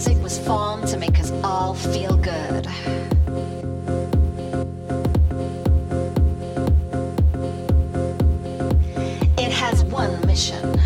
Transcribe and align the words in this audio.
music 0.00 0.22
was 0.22 0.38
formed 0.38 0.88
to 0.88 0.96
make 0.96 1.20
us 1.20 1.30
all 1.44 1.74
feel 1.74 2.16
good. 2.16 2.66
It 9.36 9.52
has 9.52 9.84
one 9.84 10.26
mission. 10.26 10.80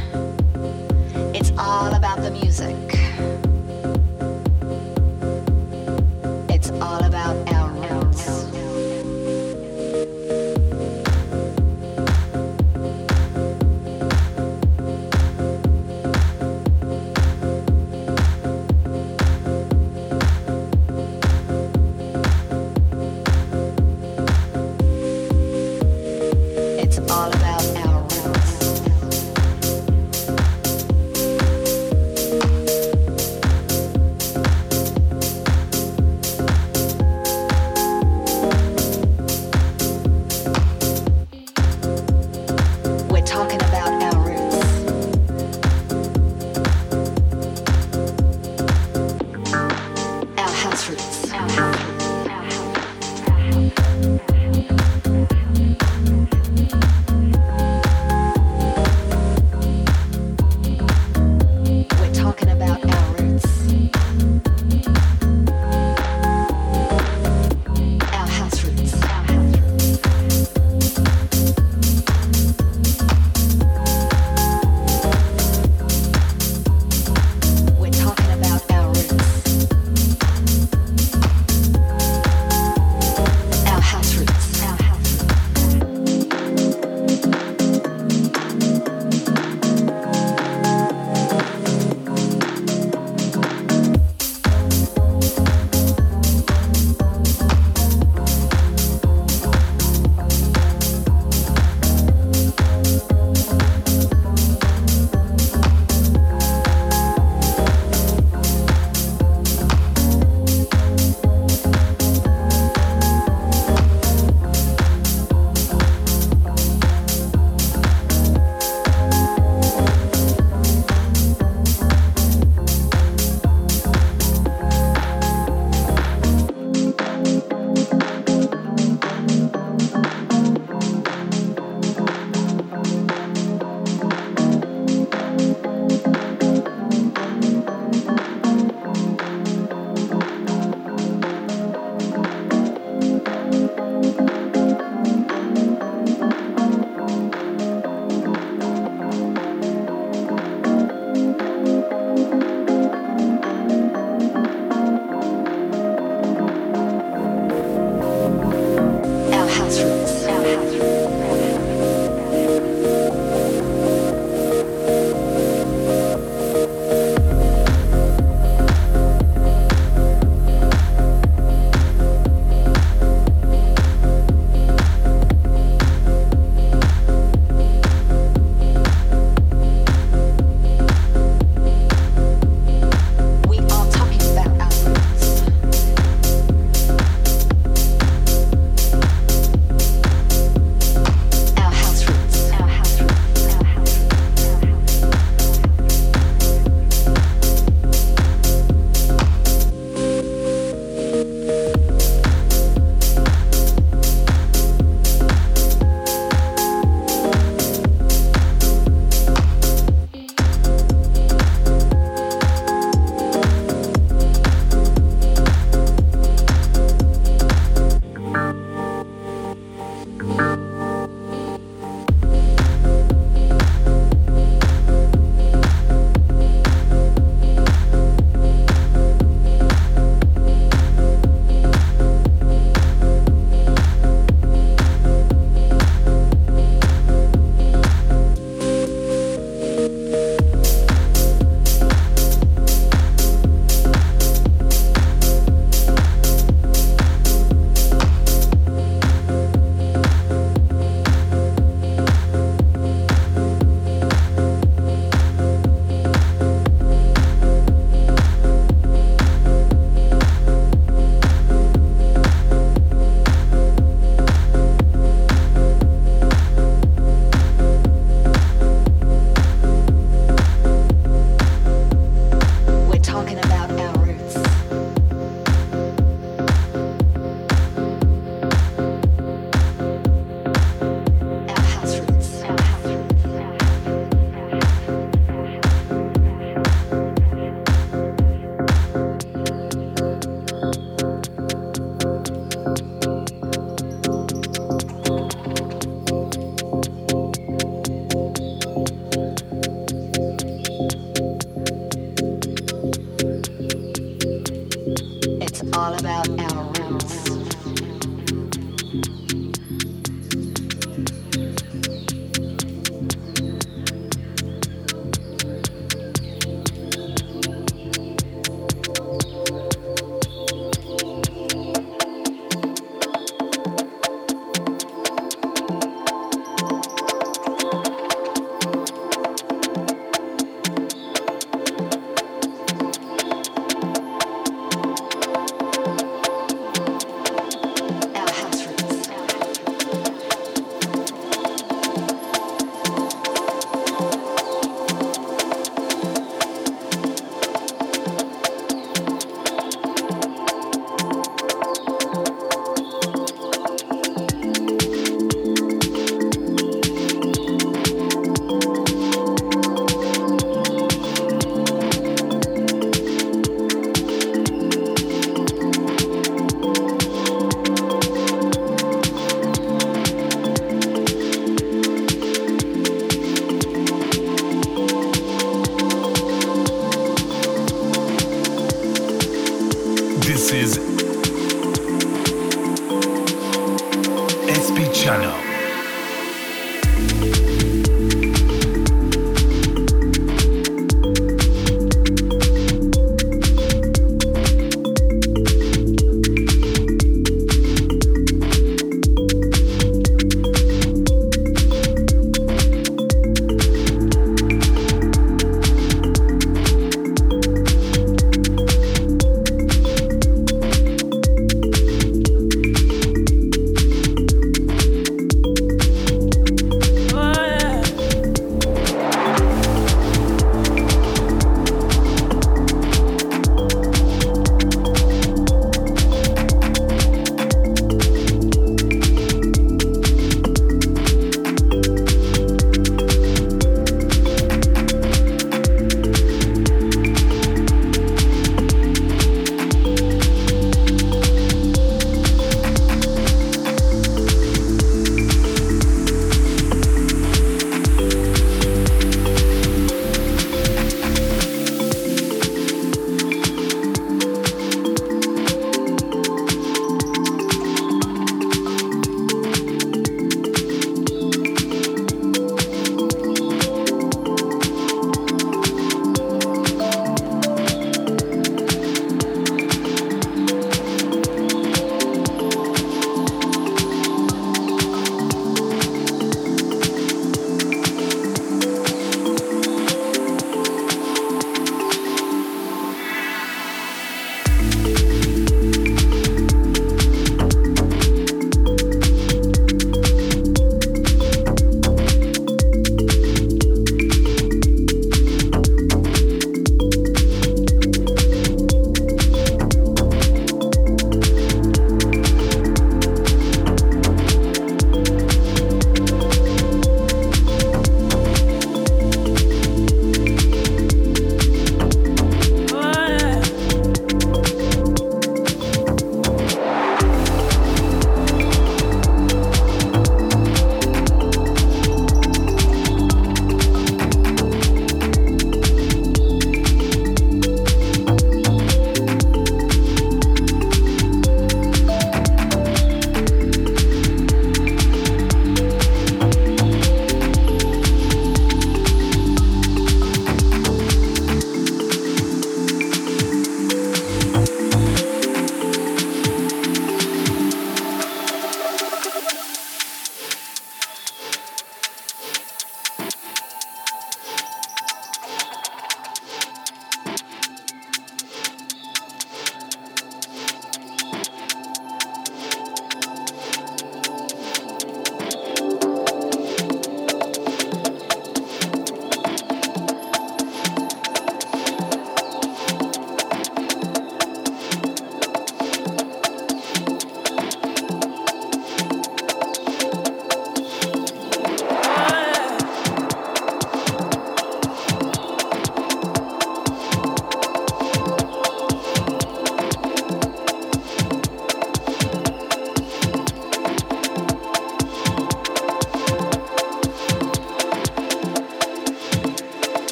It's 1.32 1.53
all 1.57 1.95
about 1.95 2.22
the 2.22 2.32
music. 2.32 2.93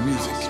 Music. 0.00 0.47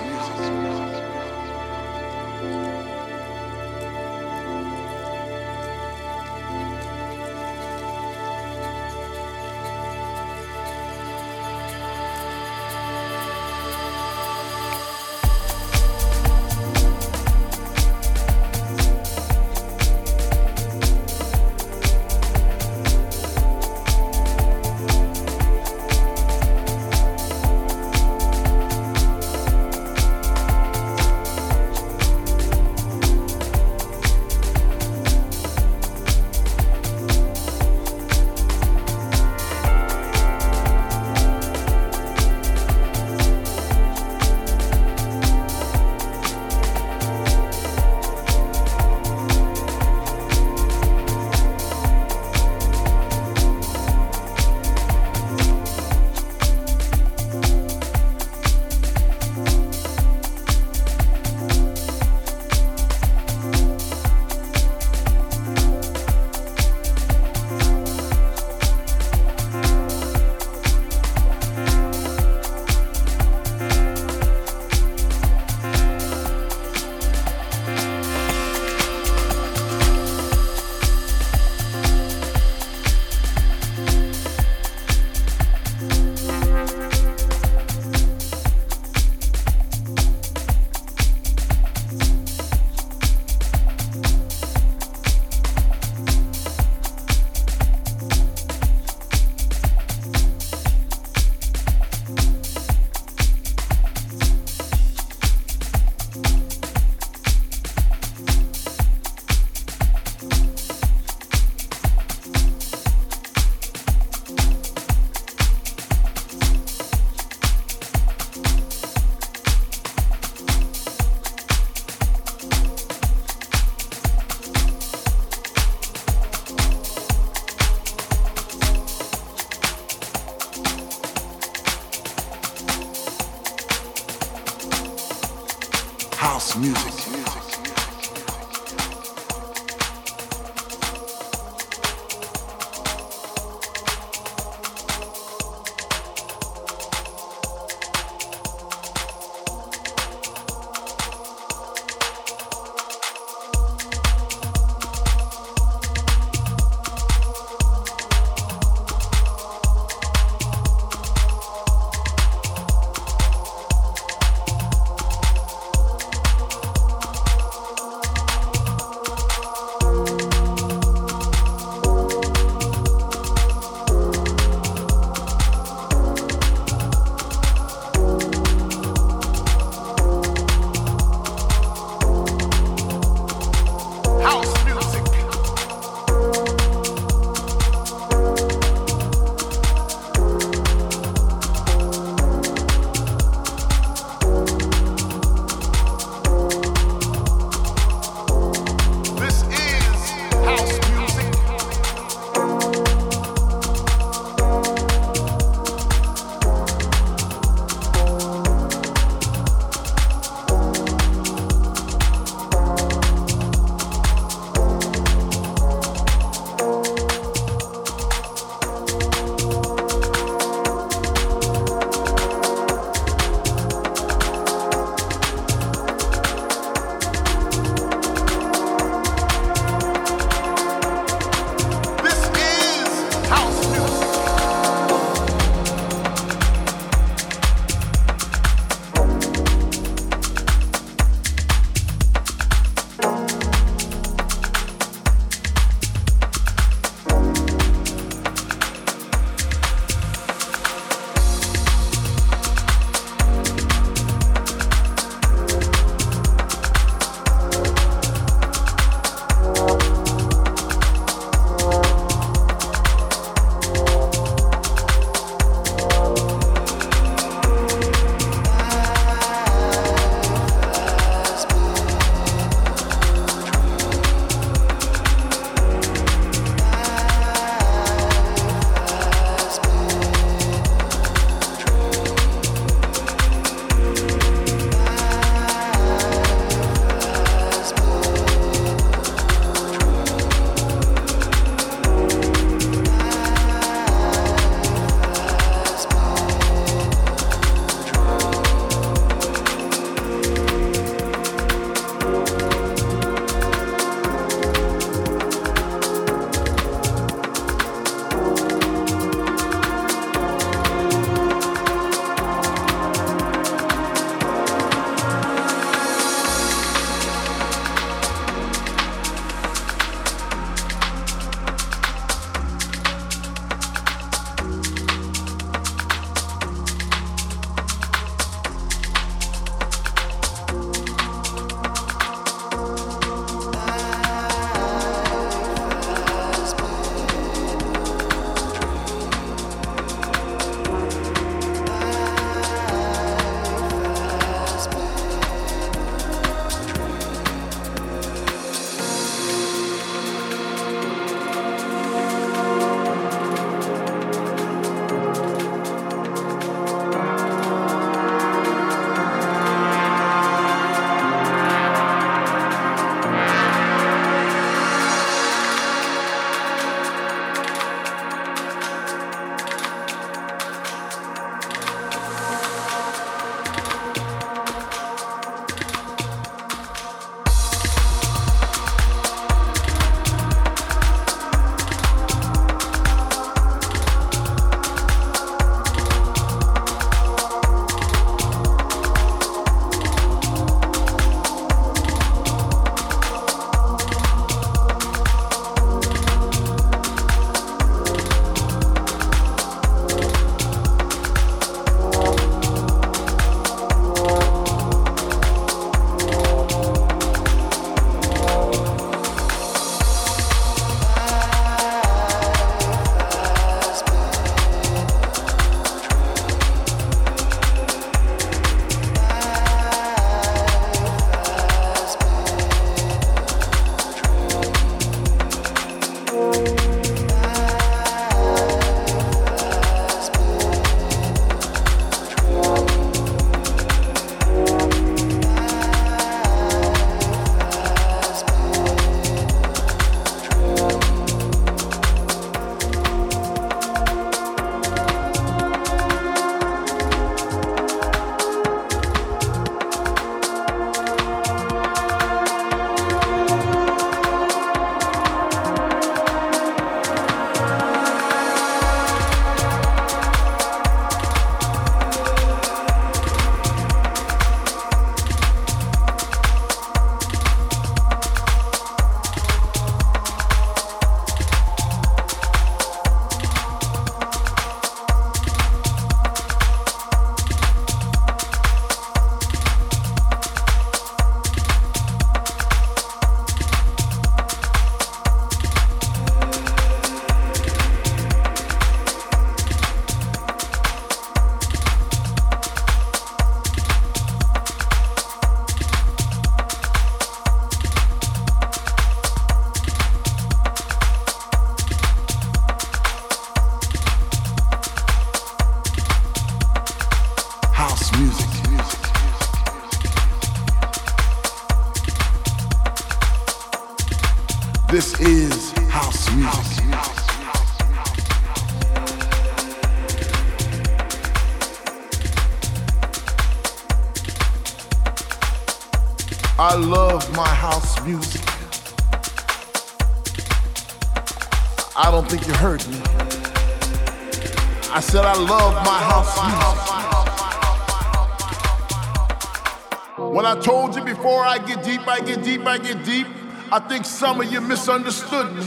I 541.07 541.37
get 541.39 541.63
deep, 541.63 541.87
I 541.87 542.01
get 542.01 542.23
deep, 542.23 542.45
I 542.45 542.57
get 542.57 542.83
deep, 542.83 543.07
I 543.51 543.59
think 543.59 543.85
some 543.85 544.19
of 544.21 544.31
you 544.31 544.41
misunderstood 544.41 545.33
me. 545.33 545.45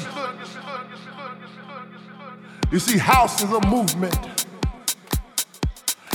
You 2.71 2.79
see, 2.79 2.97
house 2.97 3.43
is 3.43 3.53
a 3.53 3.61
movement. 3.67 4.47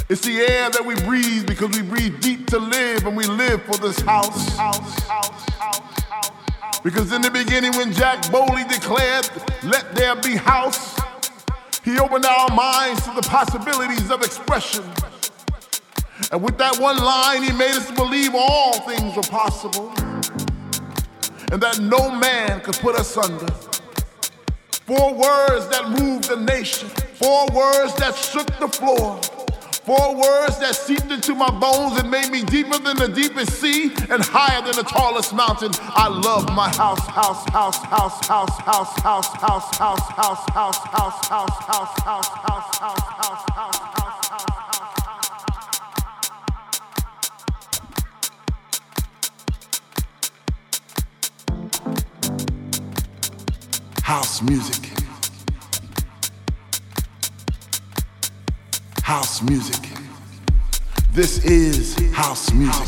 It's 0.09 0.21
the 0.21 0.39
air 0.39 0.69
that 0.69 0.83
we 0.83 0.95
breathe 0.95 1.45
because 1.45 1.77
we 1.77 1.83
breathe 1.83 2.19
deep 2.19 2.47
to 2.47 2.57
live 2.57 3.05
and 3.05 3.15
we 3.15 3.25
live 3.25 3.61
for 3.63 3.77
this 3.77 3.99
house. 3.99 4.57
Because 6.83 7.11
in 7.11 7.21
the 7.21 7.29
beginning, 7.31 7.73
when 7.73 7.91
Jack 7.93 8.31
Bowley 8.31 8.63
declared, 8.63 9.29
Let 9.63 9.93
there 9.95 10.15
be 10.15 10.35
house, 10.35 10.97
he 11.83 11.99
opened 11.99 12.25
our 12.25 12.49
minds 12.55 13.03
to 13.03 13.13
the 13.13 13.21
possibilities 13.21 14.09
of 14.09 14.23
expression. 14.23 14.83
And 16.31 16.43
with 16.43 16.57
that 16.57 16.77
one 16.79 16.97
line, 16.97 17.43
he 17.43 17.51
made 17.53 17.71
us 17.71 17.89
believe 17.91 18.31
all 18.35 18.73
things 18.81 19.15
were 19.15 19.23
possible 19.23 19.93
and 21.51 21.61
that 21.61 21.79
no 21.79 22.11
man 22.11 22.59
could 22.61 22.75
put 22.75 22.95
us 22.95 23.15
under. 23.17 23.47
Four 24.85 25.13
words 25.13 25.67
that 25.69 25.89
moved 25.99 26.25
the 26.25 26.37
nation, 26.37 26.89
four 26.89 27.47
words 27.53 27.93
that 27.95 28.15
shook 28.15 28.47
the 28.59 28.67
floor, 28.67 29.21
four 29.85 30.15
words 30.15 30.59
that 30.59 30.75
seeped 30.75 31.11
into 31.11 31.33
my 31.35 31.49
bones 31.49 31.99
and 31.99 32.11
made 32.11 32.29
me 32.29 32.43
deeper 32.43 32.77
than 32.77 32.97
the 32.97 33.07
deepest 33.07 33.61
sea 33.61 33.91
and 34.09 34.23
higher 34.23 34.61
than 34.61 34.75
the 34.75 34.83
tallest 34.83 35.33
mountain. 35.33 35.71
I 35.81 36.09
love 36.09 36.47
my 36.53 36.69
house, 36.75 37.05
house, 37.07 37.43
house, 37.49 37.77
house, 37.83 38.25
house, 38.25 38.59
house, 38.59 38.99
house, 39.01 39.35
house, 39.37 39.75
house, 39.77 40.49
house, 40.49 40.49
house, 40.49 40.79
house, 40.87 41.27
house, 41.27 41.59
house, 41.67 41.99
house, 41.99 42.77
house, 42.77 42.77
house, 42.77 43.45
house, 43.55 43.77
house. 43.77 43.96
House 54.07 54.41
music. 54.41 54.89
House 59.03 59.41
music. 59.41 59.83
This 61.11 61.43
is 61.43 61.93
house 62.13 62.53
music. 62.53 62.87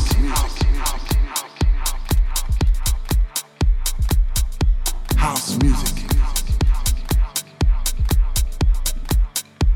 House 5.16 5.58
music. 5.62 6.04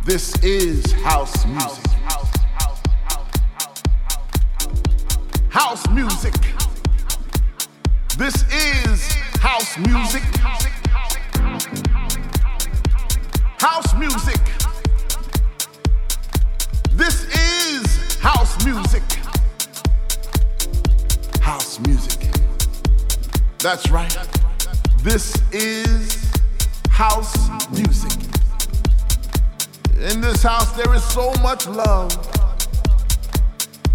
This 0.07 0.43
is 0.43 0.93
house 0.93 1.45
music. 1.45 1.87
House 5.51 5.91
music. 5.91 6.35
This 8.17 8.45
is 8.51 9.13
house 9.43 9.77
music. 9.77 10.74
House 13.65 13.95
music. 13.95 14.39
This 16.93 17.25
is 17.35 18.17
house 18.17 18.63
music. 18.63 19.03
House 21.41 21.81
music. 21.81 22.29
That's 23.61 23.89
right. 23.91 24.15
This 25.03 25.41
is 25.51 26.31
house 26.91 27.49
music. 27.71 28.13
In 30.13 30.21
this 30.21 30.43
house, 30.43 30.71
there 30.73 30.95
is 30.95 31.03
so 31.03 31.33
much 31.43 31.67
love. 31.67 32.13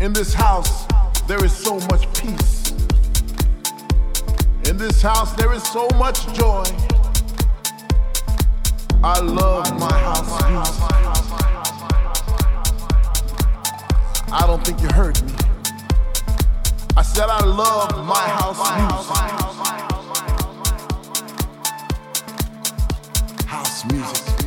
In 0.01 0.13
this 0.13 0.33
house, 0.33 0.87
there 1.27 1.45
is 1.45 1.55
so 1.55 1.75
much 1.91 2.11
peace. 2.19 2.71
In 4.65 4.77
this 4.77 4.99
house, 5.03 5.31
there 5.33 5.53
is 5.53 5.61
so 5.61 5.87
much 5.99 6.25
joy. 6.33 6.65
I 9.01 9.19
love 9.21 9.79
my 9.79 9.97
house 9.97 10.27
music. 10.49 10.83
I 14.29 14.43
don't 14.45 14.61
think 14.65 14.81
you 14.81 14.89
heard 14.89 15.23
me. 15.23 15.31
I 16.97 17.01
said 17.01 17.29
I 17.29 17.45
love 17.45 18.05
my 18.05 18.27
house 18.27 18.59
music. 18.75 19.15
House 23.47 23.85
music. 23.85 24.38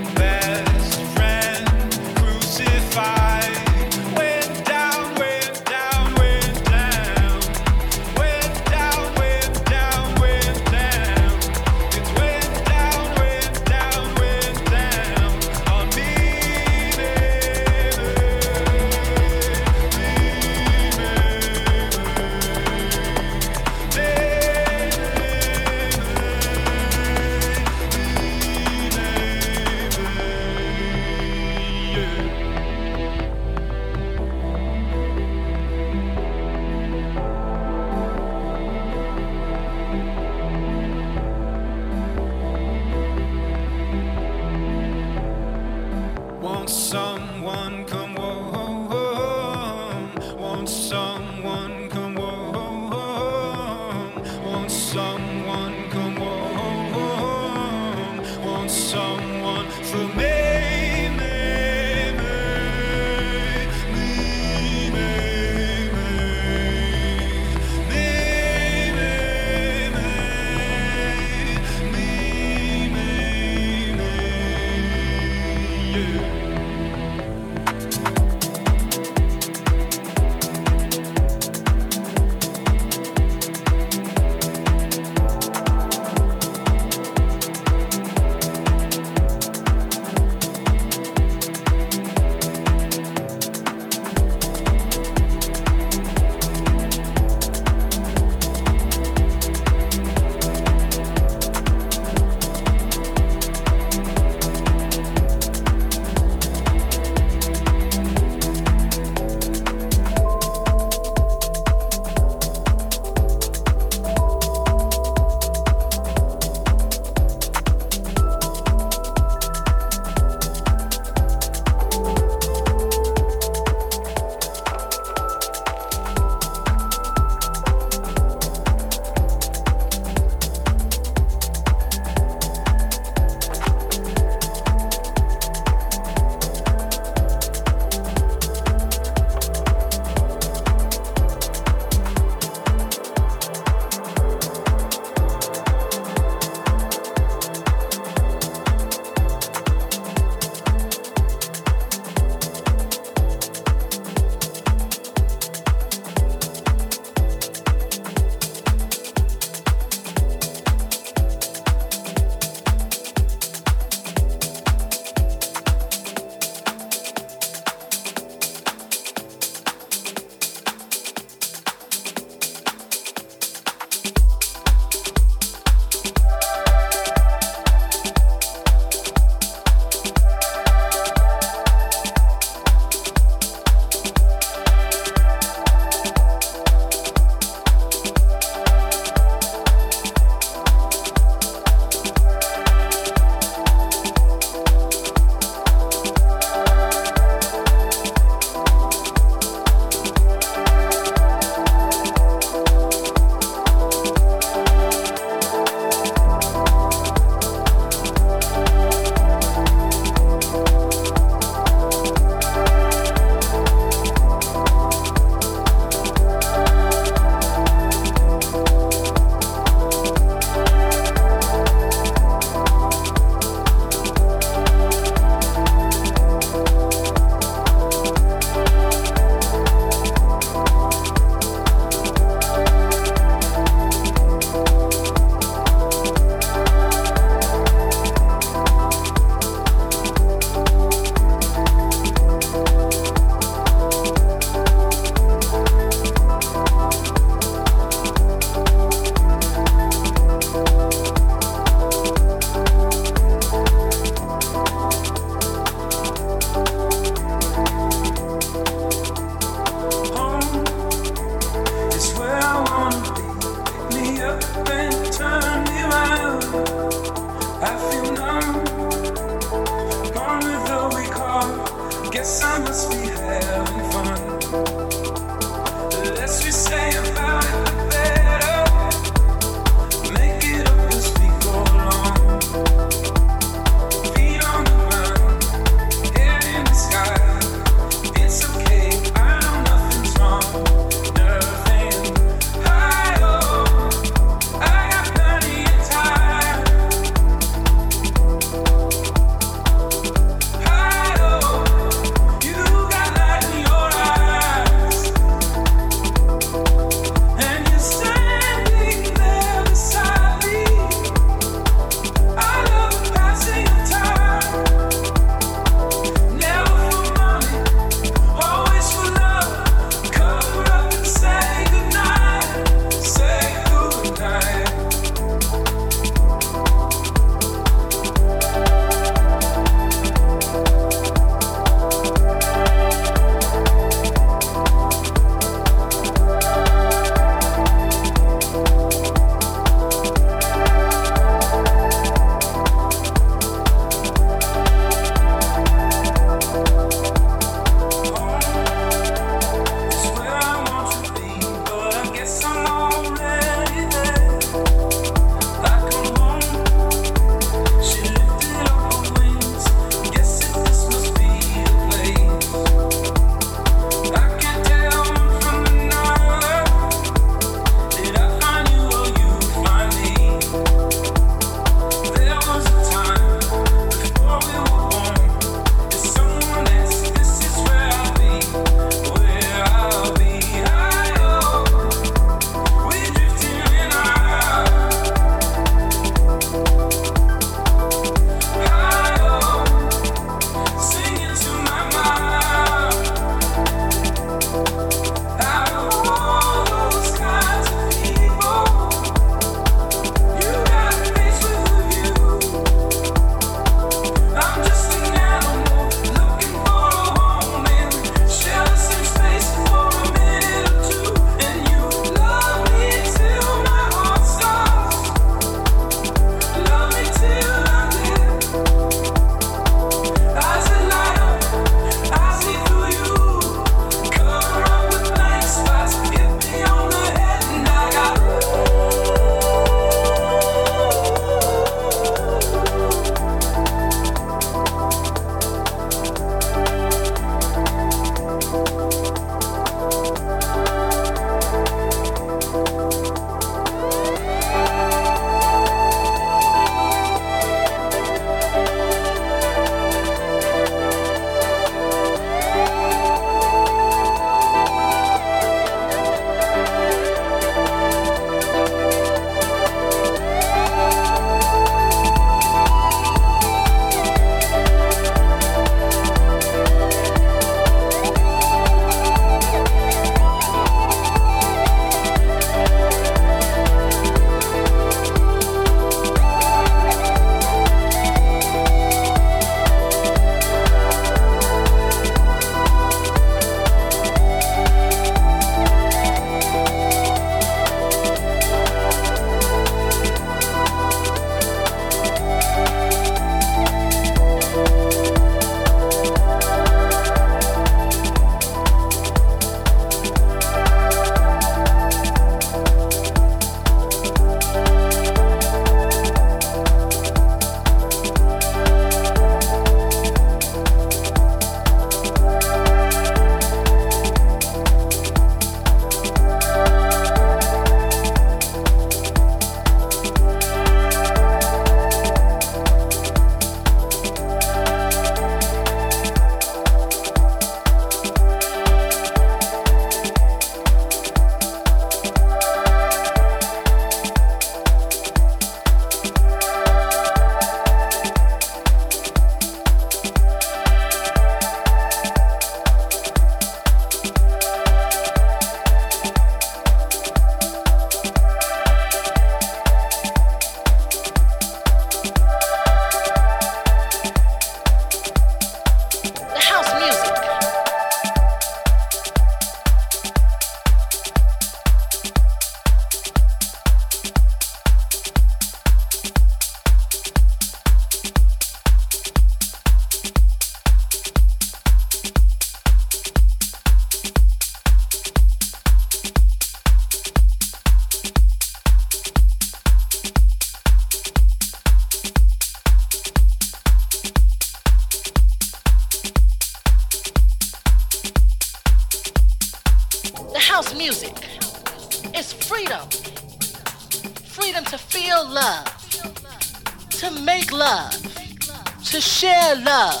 Love. 599.66 600.00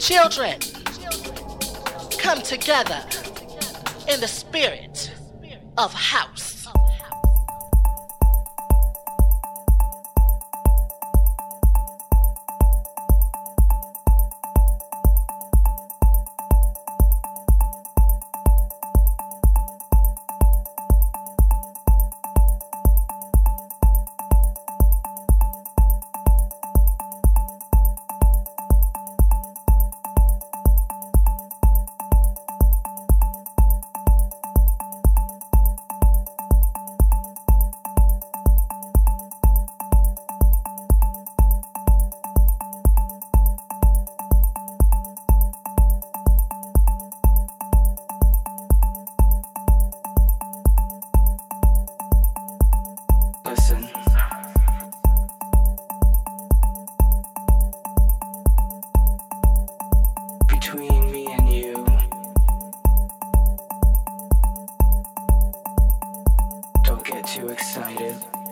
Children, 0.00 0.58
come 2.18 2.42
together 2.42 3.00
in 4.08 4.18
the 4.20 4.26
spirit 4.26 5.12
of 5.78 5.92
house. 5.94 6.35
too 67.36 67.48
excited. 67.48 68.45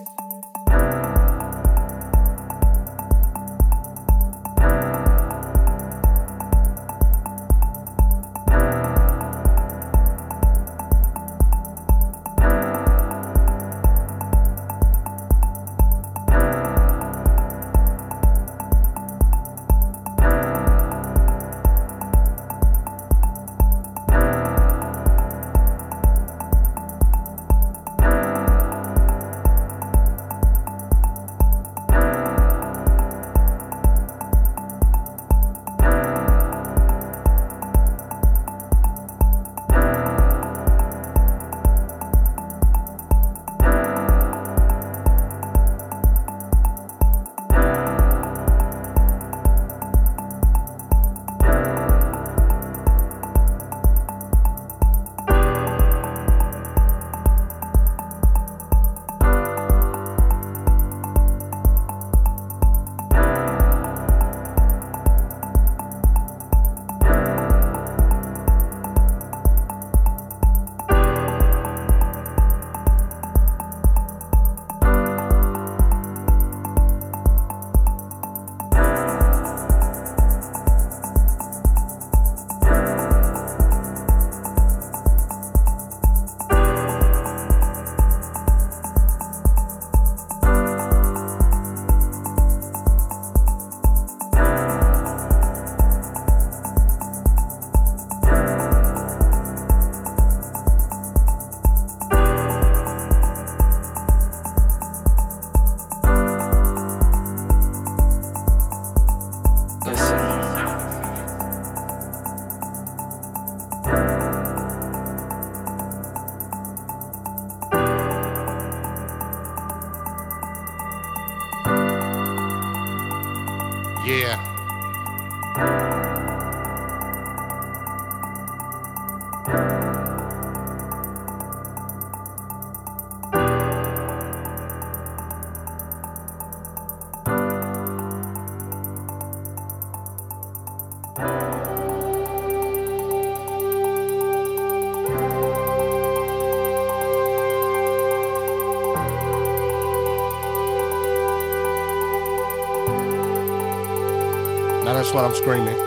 What 155.15 155.25
I'm 155.25 155.35
screaming. 155.35 155.84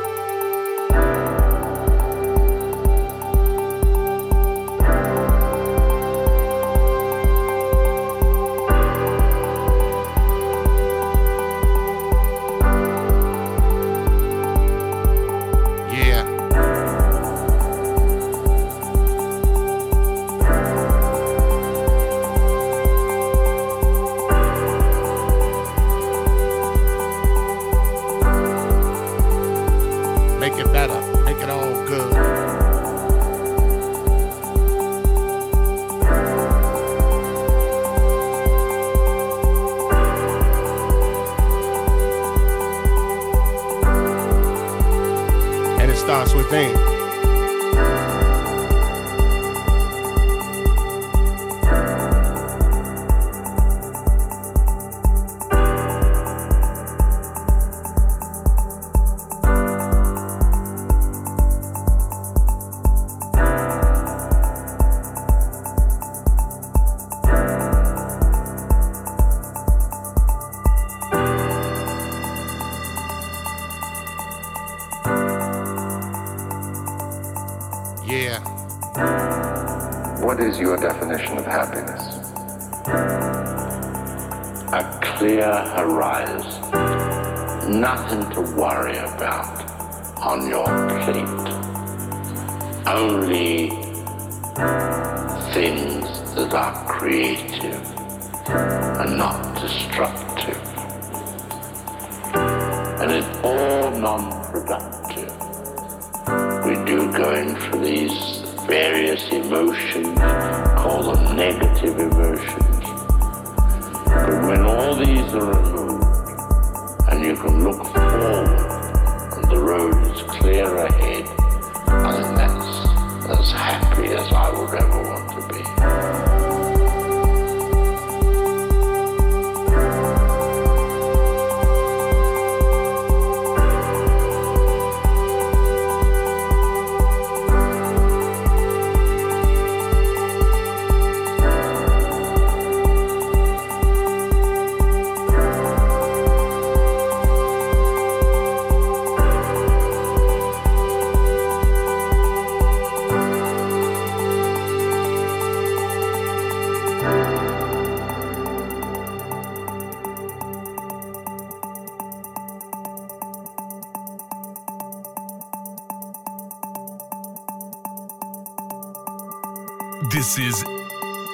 This 170.18 170.40
is 170.40 170.66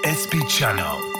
SP 0.03 0.43
Channel 0.49 1.12